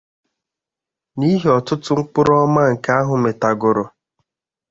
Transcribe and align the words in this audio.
n'ihi 1.17 1.47
ọtụtụ 1.57 1.91
mkpụrụ 1.99 2.33
ọma 2.43 2.61
nke 2.71 2.89
ahụ 2.99 3.15
mịtàgòrò. 3.23 3.85